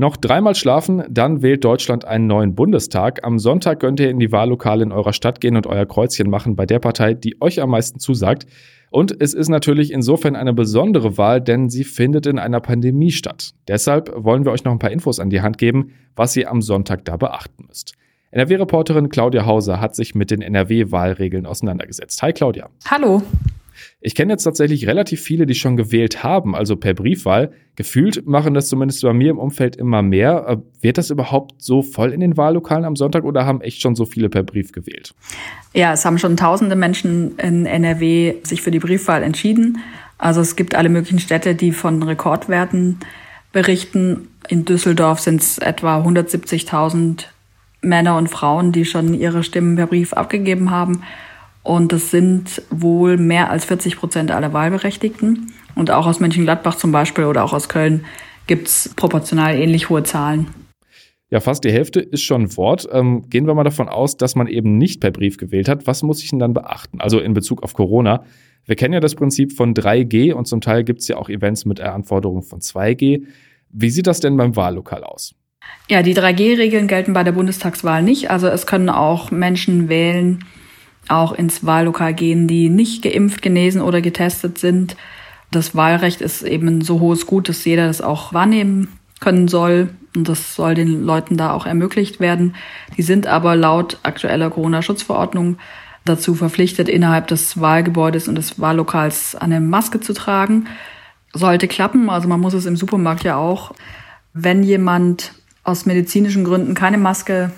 Noch 0.00 0.16
dreimal 0.16 0.54
schlafen, 0.54 1.02
dann 1.10 1.42
wählt 1.42 1.62
Deutschland 1.62 2.06
einen 2.06 2.26
neuen 2.26 2.54
Bundestag. 2.54 3.22
Am 3.22 3.38
Sonntag 3.38 3.80
könnt 3.80 4.00
ihr 4.00 4.08
in 4.08 4.18
die 4.18 4.32
Wahllokale 4.32 4.82
in 4.82 4.92
eurer 4.92 5.12
Stadt 5.12 5.42
gehen 5.42 5.56
und 5.56 5.66
euer 5.66 5.84
Kreuzchen 5.84 6.30
machen 6.30 6.56
bei 6.56 6.64
der 6.64 6.78
Partei, 6.78 7.12
die 7.12 7.38
euch 7.42 7.60
am 7.60 7.68
meisten 7.68 7.98
zusagt. 7.98 8.46
Und 8.90 9.20
es 9.20 9.34
ist 9.34 9.50
natürlich 9.50 9.92
insofern 9.92 10.36
eine 10.36 10.54
besondere 10.54 11.18
Wahl, 11.18 11.42
denn 11.42 11.68
sie 11.68 11.84
findet 11.84 12.26
in 12.26 12.38
einer 12.38 12.60
Pandemie 12.60 13.10
statt. 13.10 13.50
Deshalb 13.68 14.10
wollen 14.16 14.46
wir 14.46 14.52
euch 14.52 14.64
noch 14.64 14.72
ein 14.72 14.78
paar 14.78 14.90
Infos 14.90 15.20
an 15.20 15.28
die 15.28 15.42
Hand 15.42 15.58
geben, 15.58 15.90
was 16.16 16.34
ihr 16.34 16.50
am 16.50 16.62
Sonntag 16.62 17.04
da 17.04 17.18
beachten 17.18 17.66
müsst. 17.68 17.92
NRW-Reporterin 18.30 19.10
Claudia 19.10 19.44
Hauser 19.44 19.82
hat 19.82 19.94
sich 19.94 20.14
mit 20.14 20.30
den 20.30 20.40
NRW-Wahlregeln 20.40 21.44
auseinandergesetzt. 21.44 22.22
Hi 22.22 22.32
Claudia. 22.32 22.70
Hallo. 22.90 23.20
Ich 24.00 24.14
kenne 24.14 24.32
jetzt 24.32 24.44
tatsächlich 24.44 24.86
relativ 24.86 25.20
viele, 25.20 25.46
die 25.46 25.54
schon 25.54 25.76
gewählt 25.76 26.22
haben, 26.22 26.54
also 26.54 26.76
per 26.76 26.94
Briefwahl. 26.94 27.52
Gefühlt 27.76 28.26
machen 28.26 28.54
das 28.54 28.68
zumindest 28.68 29.02
bei 29.02 29.12
mir 29.12 29.30
im 29.30 29.38
Umfeld 29.38 29.76
immer 29.76 30.02
mehr. 30.02 30.46
Äh, 30.48 30.56
wird 30.82 30.98
das 30.98 31.10
überhaupt 31.10 31.62
so 31.62 31.82
voll 31.82 32.12
in 32.12 32.20
den 32.20 32.36
Wahllokalen 32.36 32.84
am 32.84 32.96
Sonntag 32.96 33.24
oder 33.24 33.46
haben 33.46 33.60
echt 33.60 33.80
schon 33.80 33.94
so 33.94 34.04
viele 34.04 34.28
per 34.28 34.42
Brief 34.42 34.72
gewählt? 34.72 35.14
Ja, 35.74 35.92
es 35.92 36.04
haben 36.04 36.18
schon 36.18 36.36
tausende 36.36 36.76
Menschen 36.76 37.38
in 37.38 37.66
NRW 37.66 38.34
sich 38.42 38.62
für 38.62 38.70
die 38.70 38.80
Briefwahl 38.80 39.22
entschieden. 39.22 39.78
Also 40.18 40.40
es 40.40 40.56
gibt 40.56 40.74
alle 40.74 40.88
möglichen 40.88 41.18
Städte, 41.18 41.54
die 41.54 41.72
von 41.72 42.02
Rekordwerten 42.02 42.98
berichten. 43.52 44.28
In 44.48 44.64
Düsseldorf 44.64 45.20
sind 45.20 45.40
es 45.40 45.58
etwa 45.58 46.02
170.000 46.02 47.24
Männer 47.82 48.16
und 48.16 48.28
Frauen, 48.28 48.72
die 48.72 48.84
schon 48.84 49.14
ihre 49.14 49.42
Stimmen 49.42 49.76
per 49.76 49.86
Brief 49.86 50.12
abgegeben 50.12 50.70
haben. 50.70 51.02
Und 51.62 51.92
das 51.92 52.10
sind 52.10 52.62
wohl 52.70 53.16
mehr 53.16 53.50
als 53.50 53.64
40 53.64 53.96
Prozent 53.96 54.30
aller 54.30 54.52
Wahlberechtigten. 54.52 55.52
Und 55.74 55.90
auch 55.90 56.06
aus 56.06 56.20
Mönchengladbach 56.20 56.76
zum 56.76 56.92
Beispiel 56.92 57.24
oder 57.24 57.44
auch 57.44 57.52
aus 57.52 57.68
Köln 57.68 58.04
gibt 58.46 58.68
es 58.68 58.92
proportional 58.96 59.56
ähnlich 59.56 59.88
hohe 59.88 60.02
Zahlen. 60.02 60.48
Ja, 61.30 61.38
fast 61.38 61.62
die 61.62 61.70
Hälfte 61.70 62.00
ist 62.00 62.22
schon 62.22 62.56
Wort. 62.56 62.88
Ähm, 62.90 63.28
gehen 63.30 63.46
wir 63.46 63.54
mal 63.54 63.62
davon 63.62 63.88
aus, 63.88 64.16
dass 64.16 64.34
man 64.34 64.48
eben 64.48 64.78
nicht 64.78 65.00
per 65.00 65.12
Brief 65.12 65.36
gewählt 65.36 65.68
hat. 65.68 65.86
Was 65.86 66.02
muss 66.02 66.22
ich 66.22 66.30
denn 66.30 66.40
dann 66.40 66.54
beachten? 66.54 67.00
Also 67.00 67.20
in 67.20 67.34
Bezug 67.34 67.62
auf 67.62 67.72
Corona. 67.74 68.24
Wir 68.66 68.74
kennen 68.74 68.94
ja 68.94 69.00
das 69.00 69.14
Prinzip 69.14 69.52
von 69.52 69.72
3G 69.72 70.32
und 70.32 70.46
zum 70.46 70.60
Teil 70.60 70.82
gibt 70.82 71.00
es 71.00 71.08
ja 71.08 71.16
auch 71.16 71.28
Events 71.28 71.64
mit 71.64 71.78
der 71.78 71.94
Anforderung 71.94 72.42
von 72.42 72.60
2G. 72.60 73.26
Wie 73.70 73.90
sieht 73.90 74.08
das 74.08 74.18
denn 74.18 74.36
beim 74.36 74.56
Wahllokal 74.56 75.04
aus? 75.04 75.34
Ja, 75.88 76.02
die 76.02 76.14
3G-Regeln 76.14 76.88
gelten 76.88 77.12
bei 77.12 77.22
der 77.22 77.32
Bundestagswahl 77.32 78.02
nicht. 78.02 78.30
Also 78.30 78.48
es 78.48 78.66
können 78.66 78.88
auch 78.88 79.30
Menschen 79.30 79.88
wählen, 79.88 80.44
auch 81.10 81.32
ins 81.32 81.64
Wahllokal 81.64 82.14
gehen, 82.14 82.46
die 82.46 82.68
nicht 82.68 83.02
geimpft, 83.02 83.42
genesen 83.42 83.82
oder 83.82 84.00
getestet 84.00 84.58
sind. 84.58 84.96
Das 85.50 85.74
Wahlrecht 85.74 86.20
ist 86.20 86.42
eben 86.42 86.68
ein 86.68 86.80
so 86.80 87.00
hohes 87.00 87.26
Gut, 87.26 87.48
dass 87.48 87.64
jeder 87.64 87.86
das 87.86 88.00
auch 88.00 88.32
wahrnehmen 88.32 88.88
können 89.20 89.48
soll. 89.48 89.90
Und 90.14 90.28
das 90.28 90.54
soll 90.54 90.74
den 90.74 91.04
Leuten 91.04 91.36
da 91.36 91.52
auch 91.52 91.66
ermöglicht 91.66 92.20
werden. 92.20 92.54
Die 92.96 93.02
sind 93.02 93.26
aber 93.26 93.56
laut 93.56 93.98
aktueller 94.02 94.50
Corona-Schutzverordnung 94.50 95.58
dazu 96.04 96.34
verpflichtet, 96.34 96.88
innerhalb 96.88 97.28
des 97.28 97.60
Wahlgebäudes 97.60 98.26
und 98.26 98.34
des 98.36 98.60
Wahllokals 98.60 99.36
eine 99.36 99.60
Maske 99.60 100.00
zu 100.00 100.14
tragen. 100.14 100.66
Sollte 101.32 101.68
klappen, 101.68 102.10
also 102.10 102.26
man 102.26 102.40
muss 102.40 102.54
es 102.54 102.66
im 102.66 102.76
Supermarkt 102.76 103.22
ja 103.22 103.36
auch. 103.36 103.72
Wenn 104.32 104.62
jemand 104.62 105.32
aus 105.62 105.86
medizinischen 105.86 106.44
Gründen 106.44 106.74
keine 106.74 106.98
Maske 106.98 107.52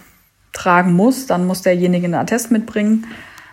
tragen 0.53 0.93
muss, 0.93 1.27
dann 1.27 1.47
muss 1.47 1.63
derjenige 1.63 2.05
einen 2.05 2.15
Attest 2.15 2.51
mitbringen. 2.51 3.07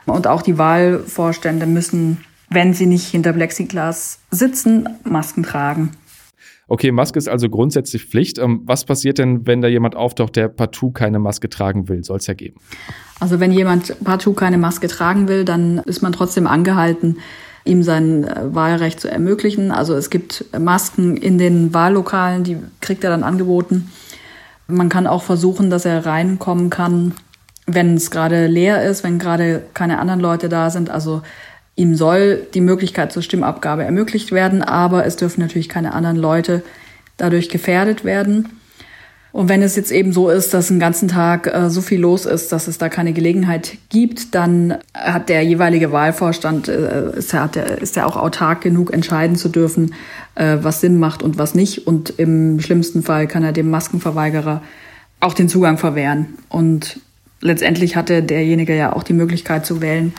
Und 0.10 0.28
auch 0.28 0.42
die 0.42 0.58
Wahlvorstände 0.58 1.66
müssen, 1.66 2.24
wenn 2.50 2.74
sie 2.74 2.86
nicht 2.86 3.08
hinter 3.08 3.34
Plexiglas 3.34 4.20
sitzen, 4.32 4.90
Masken 5.04 5.44
tragen. 5.44 5.92
Okay, 6.68 6.92
Maske 6.92 7.18
ist 7.18 7.28
also 7.28 7.50
grundsätzlich 7.50 8.06
Pflicht. 8.06 8.38
Ähm, 8.38 8.62
was 8.66 8.86
passiert 8.86 9.18
denn, 9.18 9.48
wenn 9.48 9.62
da 9.62 9.68
jemand 9.68 9.96
auftaucht, 9.96 10.36
der 10.36 10.50
partout 10.50 10.92
keine 10.92 11.18
Maske 11.18 11.50
tragen 11.50 11.90
will? 11.90 12.04
Soll 12.04 12.18
es 12.18 12.28
ja 12.28 12.36
geben. 12.36 12.60
Also 13.20 13.40
wenn 13.40 13.52
jemand 13.52 14.04
partout 14.04 14.34
keine 14.34 14.60
Maske 14.60 14.88
tragen 14.88 15.28
will, 15.28 15.46
dann 15.46 15.80
ist 15.80 16.04
man 16.04 16.14
trotzdem 16.14 16.46
angehalten, 16.46 17.18
ihm 17.66 17.82
sein 17.82 18.24
äh, 18.24 18.54
Wahlrecht 18.54 19.00
zu 19.00 19.12
ermöglichen. 19.12 19.72
Also 19.72 19.96
es 19.96 20.12
gibt 20.12 20.46
Masken 20.58 21.18
in 21.18 21.40
den 21.40 21.74
Wahllokalen, 21.74 22.44
die 22.44 22.58
kriegt 22.82 23.04
er 23.04 23.10
dann 23.10 23.24
angeboten. 23.24 23.90
Man 24.68 24.90
kann 24.90 25.08
auch 25.08 25.24
versuchen, 25.24 25.72
dass 25.72 25.86
er 25.86 26.06
reinkommen 26.06 26.70
kann 26.70 27.14
wenn 27.74 27.96
es 27.96 28.12
gerade 28.12 28.48
leer 28.48 28.84
ist, 28.84 29.04
wenn 29.04 29.20
gerade 29.20 29.64
keine 29.74 30.00
anderen 30.00 30.20
Leute 30.20 30.50
da 30.50 30.70
sind. 30.70 30.90
Also 30.90 31.22
ihm 31.76 31.96
soll 31.96 32.48
die 32.54 32.62
Möglichkeit 32.62 33.12
zur 33.12 33.22
Stimmabgabe 33.22 33.84
ermöglicht 33.84 34.32
werden, 34.32 34.62
aber 34.62 35.06
es 35.06 35.16
dürfen 35.16 35.42
natürlich 35.42 35.70
keine 35.70 35.94
anderen 35.94 36.18
Leute 36.18 36.64
dadurch 37.18 37.50
gefährdet 37.50 38.04
werden. 38.04 38.50
Und 39.32 39.48
wenn 39.48 39.62
es 39.62 39.76
jetzt 39.76 39.92
eben 39.92 40.12
so 40.12 40.30
ist, 40.30 40.56
dass 40.56 40.70
den 40.70 40.80
ganzen 40.80 41.08
Tag 41.08 41.46
äh, 41.46 41.70
so 41.70 41.82
viel 41.82 42.00
los 42.00 42.26
ist, 42.26 42.52
dass 42.52 42.68
es 42.68 42.80
da 42.80 42.90
keine 42.90 43.14
Gelegenheit 43.14 43.78
gibt, 43.90 44.34
dann 44.34 44.80
hat 44.96 45.30
der 45.30 45.44
jeweilige 45.44 45.92
Wahlvorstand, 45.92 46.68
äh, 46.68 47.16
ist, 47.16 47.34
er, 47.34 47.48
der, 47.48 47.80
ist 47.80 47.96
er 47.96 48.08
auch 48.08 48.18
autark 48.18 48.62
genug, 48.62 48.92
entscheiden 48.92 49.36
zu 49.36 49.50
dürfen, 49.50 49.94
äh, 50.34 50.58
was 50.62 50.82
Sinn 50.82 50.98
macht 50.98 51.22
und 51.22 51.38
was 51.38 51.54
nicht. 51.54 51.86
Und 51.86 52.10
im 52.18 52.60
schlimmsten 52.60 53.04
Fall 53.04 53.28
kann 53.28 53.44
er 53.44 53.52
dem 53.52 53.70
Maskenverweigerer 53.70 54.64
auch 55.20 55.34
den 55.36 55.48
Zugang 55.48 55.78
verwehren. 55.78 56.38
Und 56.50 57.00
letztendlich 57.42 57.96
hatte 57.96 58.24
derjenige 58.24 58.76
ja 58.76 58.94
auch 58.94 59.04
die 59.04 59.14
Möglichkeit 59.14 59.66
zu 59.66 59.82
wählen 59.82 60.14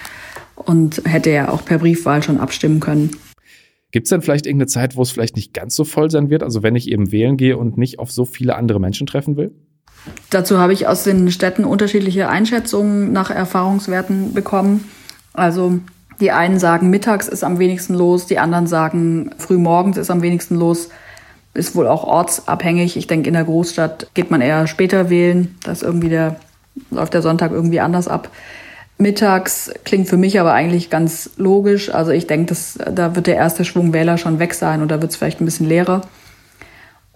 und 0.55 1.03
hätte 1.05 1.31
ja 1.31 1.49
auch 1.49 1.65
per 1.65 1.79
Briefwahl 1.79 2.23
schon 2.23 2.39
abstimmen 2.39 2.81
können. 2.81 3.11
Gibt 3.93 4.07
es 4.07 4.11
denn 4.11 4.23
vielleicht 4.23 4.47
irgendeine 4.47 4.69
Zeit, 4.69 4.97
wo 4.97 5.03
es 5.03 5.11
vielleicht 5.11 5.37
nicht 5.37 5.53
ganz 5.53 5.75
so 5.75 5.85
voll 5.85 6.11
sein 6.11 6.31
wird? 6.31 6.43
Also 6.43 6.63
wenn 6.63 6.77
ich 6.77 6.89
eben 6.89 7.11
wählen 7.11 7.37
gehe 7.37 7.57
und 7.57 7.77
nicht 7.77 7.99
auf 7.99 8.13
so 8.13 8.25
viele 8.25 8.55
andere 8.55 8.79
Menschen 8.79 9.07
treffen 9.07 9.37
will? 9.37 9.53
Dazu 10.31 10.59
habe 10.59 10.73
ich 10.73 10.87
aus 10.87 11.03
den 11.03 11.31
Städten 11.31 11.65
unterschiedliche 11.65 12.29
Einschätzungen 12.29 13.13
nach 13.13 13.31
Erfahrungswerten 13.31 14.33
bekommen. 14.33 14.85
Also 15.33 15.81
die 16.21 16.31
einen 16.31 16.59
sagen, 16.59 16.91
mittags 16.91 17.29
ist 17.29 17.43
am 17.43 17.59
wenigsten 17.59 17.95
los, 17.95 18.27
die 18.27 18.39
anderen 18.39 18.67
sagen, 18.67 19.31
frühmorgens 19.39 19.97
ist 19.97 20.11
am 20.11 20.23
wenigsten 20.23 20.55
los. 20.55 20.91
Ist 21.53 21.75
wohl 21.75 21.89
auch 21.89 22.05
ortsabhängig. 22.05 22.97
Ich 22.97 23.09
denke, 23.09 23.27
in 23.27 23.35
der 23.35 23.45
Großstadt 23.45 24.09
geht 24.15 24.31
man 24.31 24.41
eher 24.41 24.69
später 24.69 25.11
wählen. 25.11 25.57
Da 25.65 25.73
ist 25.73 25.83
irgendwie 25.83 26.09
der 26.09 26.37
läuft 26.91 27.15
der 27.15 27.23
Sonntag 27.23 27.53
irgendwie 27.53 27.81
anders 27.81 28.09
ab. 28.09 28.31
Mittags 28.99 29.73
klingt 29.85 30.09
für 30.09 30.19
mich 30.19 30.39
aber 30.39 30.53
eigentlich 30.53 30.91
ganz 30.91 31.31
logisch. 31.37 31.93
Also 31.93 32.11
ich 32.11 32.27
denke, 32.27 32.55
da 32.93 33.17
wird 33.17 33.27
der 33.27 33.37
erste 33.37 33.65
Schwung 33.65 33.93
Wähler 33.93 34.19
schon 34.19 34.39
weg 34.39 34.55
sein 34.55 34.83
und 34.83 34.91
da 34.91 35.01
wird 35.01 35.11
es 35.11 35.17
vielleicht 35.17 35.41
ein 35.41 35.47
bisschen 35.47 35.67
leerer. 35.67 36.03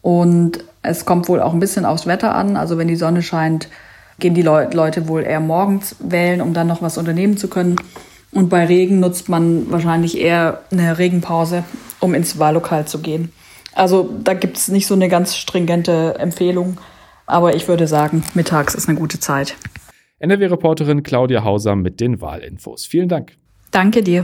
Und 0.01 0.65
es 0.83 1.05
kommt 1.05 1.29
wohl 1.29 1.41
auch 1.41 1.53
ein 1.53 1.61
bisschen 1.61 1.85
aufs 1.85 2.07
Wetter 2.07 2.35
an. 2.35 2.57
Also 2.57 2.79
wenn 2.79 2.89
die 2.89 2.97
Sonne 2.97 3.23
scheint, 3.23 3.69
gehen 4.19 4.35
die 4.35 4.43
Le 4.43 4.71
Leute 4.73 5.09
wohl 5.09 5.25
eher 5.25 5.41
morgens 5.41 5.97
wählen, 5.99 6.41
um 6.41 6.55
dann 6.55 6.67
noch 6.67 6.83
was 6.83 6.99
unternehmen 6.99 7.37
zu 7.37 7.49
können. 7.49 7.77
Und 8.33 8.49
bei 8.49 8.65
Regen 8.65 9.01
nutzt 9.01 9.29
man 9.29 9.71
wahrscheinlich 9.71 10.19
eher 10.19 10.61
eine 10.73 10.99
Regenpause, 10.99 11.65
um 12.01 12.15
ins 12.15 12.39
Wahllokal 12.39 12.87
zu 12.87 12.99
gehen. 12.99 13.33
Also 13.75 14.11
da 14.23 14.35
gibt 14.35 14.57
es 14.57 14.69
nicht 14.69 14.87
so 14.87 14.95
eine 14.95 15.09
ganz 15.09 15.37
stringente 15.37 16.17
Empfehlung. 16.19 16.79
Aber 17.27 17.55
ich 17.55 17.69
würde 17.69 17.87
sagen, 17.87 18.23
mittags 18.35 18.75
ist 18.75 18.89
eine 18.89 18.99
gute 18.99 19.21
Zeit. 19.21 19.57
NRW-Reporterin 20.19 21.03
Claudia 21.03 21.45
Hauser 21.45 21.77
mit 21.77 22.01
den 22.01 22.21
Wahlinfos. 22.21 22.87
Vielen 22.87 23.09
Dank. 23.09 23.37
Danke 23.71 24.03
dir. 24.03 24.23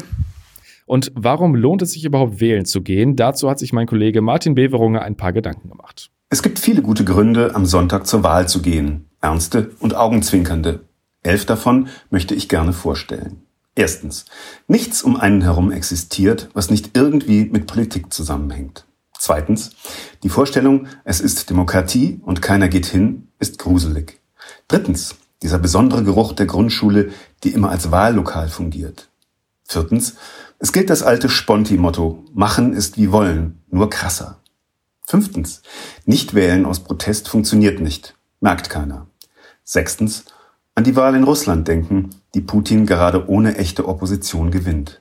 Und 0.86 1.12
warum 1.14 1.54
lohnt 1.54 1.82
es 1.82 1.92
sich 1.92 2.04
überhaupt 2.04 2.40
wählen 2.40 2.64
zu 2.64 2.82
gehen? 2.82 3.16
Dazu 3.16 3.48
hat 3.48 3.58
sich 3.58 3.72
mein 3.72 3.86
Kollege 3.86 4.22
Martin 4.22 4.54
Beverunger 4.54 5.02
ein 5.02 5.16
paar 5.16 5.32
Gedanken 5.32 5.68
gemacht. 5.68 6.10
Es 6.30 6.42
gibt 6.42 6.58
viele 6.58 6.82
gute 6.82 7.04
Gründe, 7.04 7.54
am 7.54 7.66
Sonntag 7.66 8.06
zur 8.06 8.22
Wahl 8.22 8.48
zu 8.48 8.62
gehen. 8.62 9.06
ernste 9.20 9.70
und 9.80 9.94
augenzwinkernde. 9.94 10.80
Elf 11.22 11.44
davon 11.44 11.88
möchte 12.08 12.34
ich 12.34 12.48
gerne 12.48 12.72
vorstellen. 12.72 13.42
Erstens. 13.74 14.24
Nichts 14.66 15.02
um 15.02 15.16
einen 15.16 15.42
herum 15.42 15.70
existiert, 15.70 16.48
was 16.54 16.70
nicht 16.70 16.96
irgendwie 16.96 17.44
mit 17.44 17.66
Politik 17.66 18.12
zusammenhängt. 18.12 18.86
Zweitens. 19.30 19.70
Die 20.24 20.28
Vorstellung, 20.28 20.88
es 21.04 21.20
ist 21.20 21.50
Demokratie 21.50 22.20
und 22.24 22.42
keiner 22.42 22.68
geht 22.68 22.86
hin, 22.86 23.28
ist 23.38 23.60
gruselig. 23.60 24.20
Drittens. 24.66 25.14
Dieser 25.40 25.60
besondere 25.60 26.02
Geruch 26.02 26.32
der 26.32 26.46
Grundschule, 26.46 27.10
die 27.44 27.50
immer 27.50 27.70
als 27.70 27.92
Wahllokal 27.92 28.48
fungiert. 28.48 29.08
Viertens. 29.62 30.16
Es 30.58 30.72
gilt 30.72 30.90
das 30.90 31.04
alte 31.04 31.28
Sponti-Motto. 31.28 32.24
Machen 32.34 32.72
ist 32.72 32.98
wie 32.98 33.12
wollen, 33.12 33.62
nur 33.70 33.88
krasser. 33.88 34.40
Fünftens. 35.06 35.62
Nicht 36.06 36.34
wählen 36.34 36.66
aus 36.66 36.80
Protest 36.80 37.28
funktioniert 37.28 37.78
nicht. 37.78 38.16
Merkt 38.40 38.68
keiner. 38.68 39.06
Sechstens. 39.62 40.24
An 40.74 40.82
die 40.82 40.96
Wahl 40.96 41.14
in 41.14 41.22
Russland 41.22 41.68
denken, 41.68 42.10
die 42.34 42.40
Putin 42.40 42.84
gerade 42.84 43.28
ohne 43.28 43.58
echte 43.58 43.86
Opposition 43.86 44.50
gewinnt. 44.50 45.00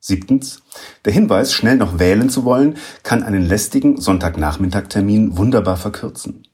Siebtens. 0.00 0.62
Der 1.04 1.12
Hinweis, 1.12 1.52
schnell 1.52 1.76
noch 1.76 1.98
wählen 1.98 2.30
zu 2.30 2.44
wollen, 2.44 2.76
kann 3.02 3.22
einen 3.22 3.44
lästigen 3.44 4.00
Sonntagnachmittagtermin 4.00 5.36
wunderbar 5.36 5.76
verkürzen. 5.76 6.44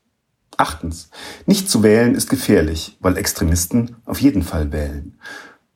Achtens. 0.56 1.10
Nicht 1.46 1.68
zu 1.68 1.82
wählen 1.82 2.14
ist 2.14 2.30
gefährlich, 2.30 2.96
weil 3.00 3.16
Extremisten 3.16 3.96
auf 4.04 4.20
jeden 4.20 4.42
Fall 4.42 4.72
wählen. 4.72 5.18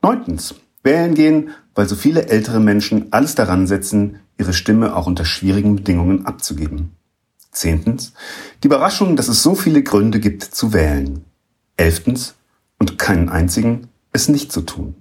Neuntens. 0.02 0.54
Wählen 0.84 1.14
gehen, 1.14 1.50
weil 1.74 1.88
so 1.88 1.96
viele 1.96 2.28
ältere 2.28 2.60
Menschen 2.60 3.12
alles 3.12 3.34
daran 3.34 3.66
setzen, 3.66 4.20
ihre 4.38 4.52
Stimme 4.54 4.94
auch 4.94 5.06
unter 5.06 5.24
schwierigen 5.24 5.76
Bedingungen 5.76 6.24
abzugeben. 6.24 6.92
Zehntens. 7.50 8.12
Die 8.62 8.68
Überraschung, 8.68 9.16
dass 9.16 9.28
es 9.28 9.42
so 9.42 9.54
viele 9.54 9.82
Gründe 9.82 10.20
gibt 10.20 10.44
zu 10.44 10.72
wählen. 10.72 11.24
Elftens. 11.76 12.34
Und 12.78 12.96
keinen 12.96 13.28
einzigen, 13.28 13.88
es 14.12 14.28
nicht 14.28 14.52
zu 14.52 14.60
tun. 14.60 14.94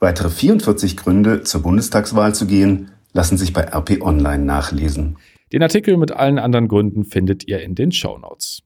Weitere 0.00 0.30
44 0.30 0.96
Gründe, 0.96 1.42
zur 1.42 1.62
Bundestagswahl 1.62 2.32
zu 2.32 2.46
gehen, 2.46 2.92
lassen 3.12 3.36
sich 3.36 3.52
bei 3.52 3.62
RP 3.62 4.00
Online 4.00 4.44
nachlesen. 4.44 5.18
Den 5.52 5.62
Artikel 5.62 5.96
mit 5.96 6.12
allen 6.12 6.38
anderen 6.38 6.68
Gründen 6.68 7.04
findet 7.04 7.48
ihr 7.48 7.60
in 7.60 7.74
den 7.74 7.90
Show 7.90 8.16
Notes. 8.16 8.62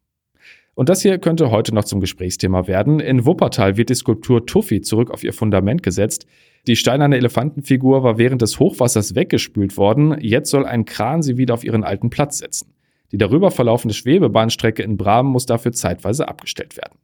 Und 0.75 0.89
das 0.89 1.01
hier 1.01 1.19
könnte 1.19 1.51
heute 1.51 1.75
noch 1.75 1.85
zum 1.85 2.01
Gesprächsthema 2.01 2.67
werden. 2.67 3.01
In 3.01 3.25
Wuppertal 3.25 3.77
wird 3.77 3.89
die 3.89 3.95
Skulptur 3.95 4.45
Tuffy 4.45 4.83
zurück 4.83 5.11
auf 5.11 5.25
ihr 5.25 5.33
Fundament 5.33 5.83
gesetzt. 5.83 6.27
Die 6.67 6.77
steinerne 6.77 7.17
Elefantenfigur 7.17 8.03
war 8.03 8.19
während 8.19 8.43
des 8.43 8.59
Hochwassers 8.59 9.15
weggespült 9.15 9.77
worden. 9.77 10.17
Jetzt 10.21 10.51
soll 10.51 10.67
ein 10.67 10.85
Kran 10.85 11.23
sie 11.23 11.39
wieder 11.39 11.55
auf 11.55 11.65
ihren 11.65 11.85
alten 11.85 12.11
Platz 12.11 12.39
setzen. 12.39 12.75
Die 13.11 13.19
darüber 13.19 13.51
verlaufende 13.51 13.95
Schwebebahnstrecke 13.95 14.83
in 14.83 14.97
Bramen 14.97 15.31
muss 15.31 15.47
dafür 15.47 15.73
zeitweise 15.73 16.29
abgestellt 16.29 16.77
werden. 16.77 16.99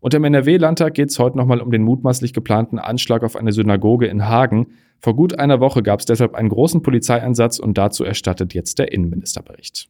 Und 0.00 0.14
im 0.14 0.24
NRW-Landtag 0.24 0.94
geht 0.94 1.10
es 1.10 1.18
heute 1.18 1.36
nochmal 1.36 1.60
um 1.60 1.70
den 1.70 1.82
mutmaßlich 1.82 2.32
geplanten 2.32 2.78
Anschlag 2.78 3.22
auf 3.22 3.36
eine 3.36 3.52
Synagoge 3.52 4.06
in 4.06 4.26
Hagen. 4.26 4.68
Vor 4.98 5.14
gut 5.14 5.38
einer 5.38 5.60
Woche 5.60 5.82
gab 5.82 6.00
es 6.00 6.06
deshalb 6.06 6.34
einen 6.34 6.48
großen 6.48 6.82
Polizeieinsatz 6.82 7.58
und 7.58 7.76
dazu 7.78 8.04
erstattet 8.04 8.54
jetzt 8.54 8.78
der 8.78 8.92
Innenministerbericht. 8.92 9.88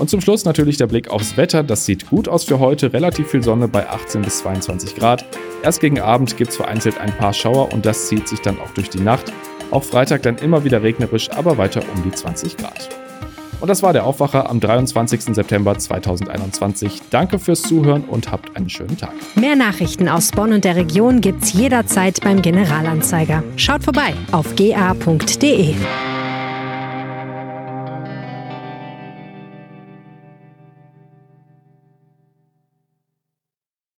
Und 0.00 0.10
zum 0.10 0.20
Schluss 0.20 0.44
natürlich 0.44 0.76
der 0.76 0.88
Blick 0.88 1.08
aufs 1.08 1.36
Wetter. 1.36 1.62
Das 1.62 1.86
sieht 1.86 2.10
gut 2.10 2.28
aus 2.28 2.44
für 2.44 2.58
heute. 2.58 2.92
Relativ 2.92 3.28
viel 3.28 3.42
Sonne 3.42 3.68
bei 3.68 3.88
18 3.88 4.22
bis 4.22 4.38
22 4.38 4.96
Grad. 4.96 5.24
Erst 5.62 5.80
gegen 5.80 6.00
Abend 6.00 6.36
gibt 6.36 6.50
es 6.50 6.56
vereinzelt 6.56 6.98
ein 6.98 7.12
paar 7.12 7.32
Schauer 7.32 7.72
und 7.72 7.86
das 7.86 8.08
zieht 8.08 8.26
sich 8.26 8.40
dann 8.40 8.58
auch 8.58 8.70
durch 8.70 8.90
die 8.90 9.00
Nacht. 9.00 9.32
Auch 9.70 9.84
Freitag 9.84 10.22
dann 10.22 10.36
immer 10.38 10.64
wieder 10.64 10.82
regnerisch, 10.82 11.30
aber 11.30 11.58
weiter 11.58 11.82
um 11.94 12.02
die 12.02 12.10
20 12.10 12.56
Grad. 12.56 13.03
Und 13.64 13.68
das 13.68 13.82
war 13.82 13.94
der 13.94 14.04
Aufwacher 14.04 14.50
am 14.50 14.60
23. 14.60 15.34
September 15.34 15.78
2021. 15.78 17.00
Danke 17.08 17.38
fürs 17.38 17.62
Zuhören 17.62 18.04
und 18.04 18.30
habt 18.30 18.54
einen 18.58 18.68
schönen 18.68 18.98
Tag. 18.98 19.14
Mehr 19.36 19.56
Nachrichten 19.56 20.06
aus 20.06 20.32
Bonn 20.32 20.52
und 20.52 20.66
der 20.66 20.76
Region 20.76 21.22
gibt's 21.22 21.54
jederzeit 21.54 22.20
beim 22.20 22.42
Generalanzeiger. 22.42 23.42
Schaut 23.56 23.82
vorbei 23.82 24.12
auf 24.32 24.54
ga.de. 24.54 25.76